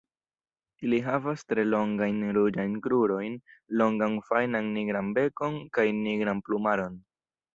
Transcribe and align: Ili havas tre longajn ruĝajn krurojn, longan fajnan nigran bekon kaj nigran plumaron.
Ili 0.85 0.99
havas 1.07 1.43
tre 1.51 1.65
longajn 1.73 2.17
ruĝajn 2.37 2.79
krurojn, 2.87 3.37
longan 3.81 4.17
fajnan 4.29 4.73
nigran 4.79 5.13
bekon 5.19 5.61
kaj 5.79 5.87
nigran 5.99 6.45
plumaron. 6.49 6.99